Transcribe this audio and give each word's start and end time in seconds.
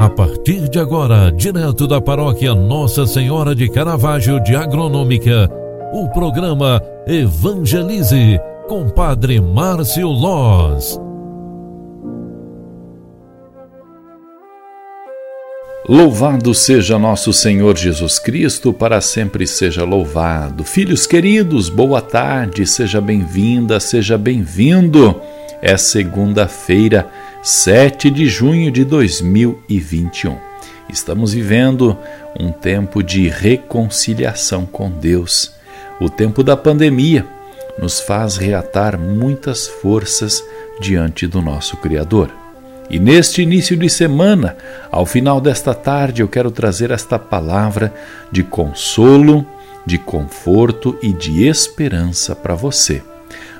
A 0.00 0.08
partir 0.08 0.68
de 0.68 0.78
agora, 0.78 1.32
direto 1.32 1.84
da 1.84 2.00
paróquia 2.00 2.54
Nossa 2.54 3.04
Senhora 3.04 3.52
de 3.52 3.68
Caravaggio 3.68 4.38
de 4.38 4.54
Agronômica, 4.54 5.50
o 5.92 6.08
programa 6.10 6.80
Evangelize 7.04 8.38
com 8.68 8.88
Padre 8.88 9.40
Márcio 9.40 10.06
Loz. 10.06 11.00
Louvado 15.88 16.54
seja 16.54 16.96
nosso 16.96 17.32
Senhor 17.32 17.76
Jesus 17.76 18.20
Cristo, 18.20 18.72
para 18.72 19.00
sempre 19.00 19.48
seja 19.48 19.82
louvado. 19.82 20.62
Filhos 20.62 21.08
queridos, 21.08 21.68
boa 21.68 22.00
tarde, 22.00 22.64
seja 22.64 23.00
bem-vinda, 23.00 23.80
seja 23.80 24.16
bem-vindo. 24.16 25.20
É 25.60 25.76
segunda-feira 25.76 27.08
7 27.42 28.10
de 28.10 28.26
junho 28.26 28.70
de 28.70 28.84
2021. 28.84 30.36
Estamos 30.88 31.32
vivendo 31.32 31.96
um 32.38 32.50
tempo 32.50 33.00
de 33.00 33.28
reconciliação 33.28 34.66
com 34.66 34.90
Deus. 34.90 35.52
O 36.00 36.10
tempo 36.10 36.42
da 36.42 36.56
pandemia 36.56 37.24
nos 37.78 38.00
faz 38.00 38.36
reatar 38.36 38.98
muitas 38.98 39.68
forças 39.68 40.42
diante 40.80 41.28
do 41.28 41.40
nosso 41.40 41.76
Criador. 41.76 42.28
E 42.90 42.98
neste 42.98 43.42
início 43.42 43.76
de 43.76 43.88
semana, 43.88 44.56
ao 44.90 45.06
final 45.06 45.40
desta 45.40 45.72
tarde, 45.72 46.22
eu 46.22 46.28
quero 46.28 46.50
trazer 46.50 46.90
esta 46.90 47.18
palavra 47.18 47.94
de 48.32 48.42
consolo, 48.42 49.46
de 49.86 49.96
conforto 49.96 50.98
e 51.00 51.12
de 51.12 51.46
esperança 51.46 52.34
para 52.34 52.54
você. 52.54 53.00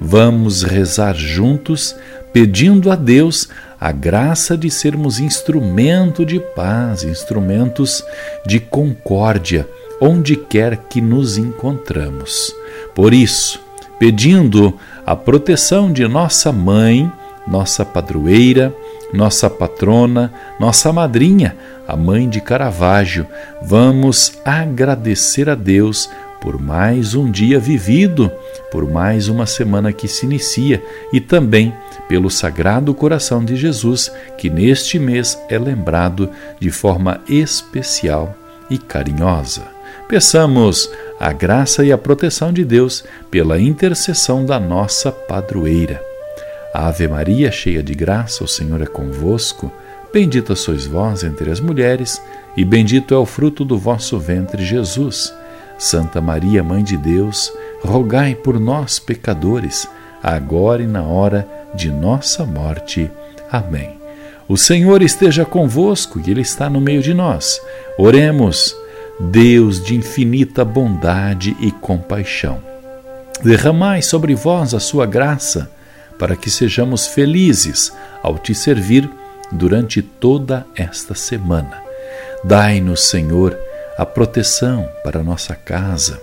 Vamos 0.00 0.62
rezar 0.62 1.14
juntos, 1.14 1.96
pedindo 2.34 2.90
a 2.90 2.96
Deus 2.96 3.48
a 3.80 3.92
graça 3.92 4.58
de 4.58 4.68
sermos 4.68 5.20
instrumento 5.20 6.26
de 6.26 6.40
paz, 6.40 7.04
instrumentos 7.04 8.04
de 8.44 8.58
concórdia, 8.58 9.68
onde 10.00 10.34
quer 10.34 10.76
que 10.88 11.00
nos 11.00 11.38
encontramos. 11.38 12.52
Por 12.92 13.14
isso, 13.14 13.60
pedindo 14.00 14.76
a 15.06 15.14
proteção 15.14 15.92
de 15.92 16.08
nossa 16.08 16.50
mãe, 16.50 17.10
nossa 17.46 17.84
padroeira, 17.84 18.74
nossa 19.12 19.48
patrona, 19.48 20.32
nossa 20.58 20.92
madrinha, 20.92 21.56
a 21.86 21.96
mãe 21.96 22.28
de 22.28 22.40
Caravaggio, 22.40 23.28
vamos 23.62 24.32
agradecer 24.44 25.48
a 25.48 25.54
Deus 25.54 26.10
por 26.40 26.60
mais 26.60 27.14
um 27.14 27.30
dia 27.30 27.60
vivido, 27.60 28.30
por 28.72 28.90
mais 28.90 29.28
uma 29.28 29.46
semana 29.46 29.92
que 29.92 30.08
se 30.08 30.26
inicia 30.26 30.82
e 31.12 31.20
também 31.20 31.72
pelo 32.08 32.30
Sagrado 32.30 32.94
Coração 32.94 33.44
de 33.44 33.56
Jesus, 33.56 34.10
que 34.36 34.50
neste 34.50 34.98
mês 34.98 35.38
é 35.48 35.58
lembrado 35.58 36.30
de 36.60 36.70
forma 36.70 37.20
especial 37.28 38.36
e 38.70 38.78
carinhosa. 38.78 39.62
Peçamos 40.08 40.90
a 41.18 41.32
graça 41.32 41.84
e 41.84 41.90
a 41.90 41.98
proteção 41.98 42.52
de 42.52 42.64
Deus 42.64 43.04
pela 43.30 43.58
intercessão 43.58 44.44
da 44.44 44.60
nossa 44.60 45.10
padroeira. 45.10 46.02
Ave 46.74 47.08
Maria, 47.08 47.50
cheia 47.50 47.82
de 47.82 47.94
graça, 47.94 48.44
o 48.44 48.48
Senhor 48.48 48.82
é 48.82 48.86
convosco. 48.86 49.72
Bendita 50.12 50.54
sois 50.54 50.86
vós 50.86 51.24
entre 51.24 51.50
as 51.50 51.60
mulheres, 51.60 52.20
e 52.56 52.64
bendito 52.64 53.14
é 53.14 53.16
o 53.16 53.24
fruto 53.24 53.64
do 53.64 53.78
vosso 53.78 54.18
ventre, 54.18 54.64
Jesus. 54.64 55.32
Santa 55.78 56.20
Maria, 56.20 56.62
Mãe 56.62 56.84
de 56.84 56.96
Deus, 56.96 57.52
rogai 57.80 58.34
por 58.34 58.60
nós, 58.60 58.98
pecadores, 58.98 59.88
agora 60.22 60.82
e 60.82 60.86
na 60.86 61.02
hora 61.02 61.48
de 61.74 61.90
nossa 61.90 62.44
morte. 62.44 63.10
Amém. 63.50 63.98
O 64.48 64.56
Senhor 64.56 65.02
esteja 65.02 65.44
convosco 65.44 66.20
e 66.20 66.30
Ele 66.30 66.42
está 66.42 66.68
no 66.68 66.80
meio 66.80 67.02
de 67.02 67.14
nós. 67.14 67.60
Oremos, 67.98 68.76
Deus 69.18 69.82
de 69.82 69.94
infinita 69.94 70.64
bondade 70.64 71.56
e 71.60 71.70
compaixão. 71.70 72.62
Derramai 73.42 74.02
sobre 74.02 74.34
vós 74.34 74.74
a 74.74 74.80
sua 74.80 75.06
graça, 75.06 75.70
para 76.18 76.36
que 76.36 76.50
sejamos 76.50 77.06
felizes 77.06 77.92
ao 78.22 78.38
te 78.38 78.54
servir 78.54 79.08
durante 79.50 80.02
toda 80.02 80.66
esta 80.76 81.14
semana. 81.14 81.82
Dai-nos, 82.42 83.08
Senhor, 83.08 83.58
a 83.96 84.04
proteção 84.04 84.88
para 85.02 85.22
nossa 85.22 85.54
casa, 85.54 86.20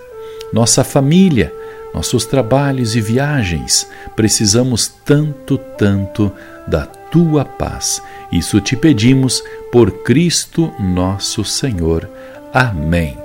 nossa 0.54 0.84
família, 0.84 1.54
nossos 1.94 2.26
trabalhos 2.26 2.96
e 2.96 3.02
viagens. 3.02 3.88
Precisamos 4.16 4.88
tanto, 4.88 5.58
tanto 5.58 6.32
da 6.68 6.86
tua 6.86 7.44
paz. 7.44 8.02
Isso 8.32 8.62
te 8.62 8.76
pedimos 8.76 9.44
por 9.72 9.92
Cristo 10.04 10.74
nosso 10.80 11.44
Senhor. 11.44 12.10
Amém. 12.54 13.18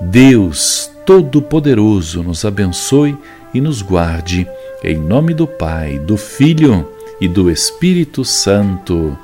Deus 0.00 0.90
Todo-Poderoso 1.06 2.22
nos 2.22 2.44
abençoe 2.44 3.16
e 3.52 3.60
nos 3.60 3.82
guarde. 3.82 4.48
Em 4.82 4.96
nome 4.96 5.34
do 5.34 5.46
Pai, 5.46 5.98
do 5.98 6.16
Filho 6.16 6.90
e 7.20 7.28
do 7.28 7.50
Espírito 7.50 8.24
Santo. 8.24 9.16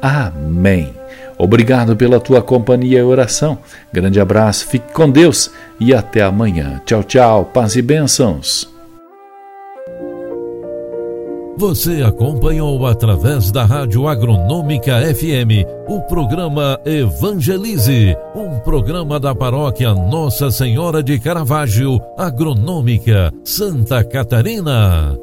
Amém. 0.00 1.03
Obrigado 1.38 1.96
pela 1.96 2.20
tua 2.20 2.40
companhia 2.40 3.00
e 3.00 3.02
oração. 3.02 3.58
Grande 3.92 4.20
abraço, 4.20 4.66
fique 4.66 4.92
com 4.92 5.10
Deus 5.10 5.50
e 5.80 5.92
até 5.94 6.22
amanhã. 6.22 6.80
Tchau, 6.84 7.02
tchau, 7.02 7.44
paz 7.44 7.76
e 7.76 7.82
bênçãos. 7.82 8.72
Você 11.56 12.02
acompanhou 12.02 12.84
através 12.84 13.52
da 13.52 13.64
Rádio 13.64 14.08
Agronômica 14.08 15.00
FM 15.14 15.64
o 15.88 16.00
programa 16.02 16.80
Evangelize, 16.84 18.16
um 18.34 18.58
programa 18.58 19.20
da 19.20 19.34
paróquia 19.34 19.94
Nossa 19.94 20.50
Senhora 20.50 21.00
de 21.00 21.18
Caravaggio, 21.20 22.00
Agronômica, 22.18 23.32
Santa 23.44 24.02
Catarina. 24.02 25.16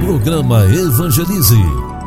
Programa 0.00 0.64
Evangelize 0.66 1.89